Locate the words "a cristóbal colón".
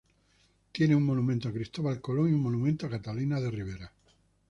1.47-2.29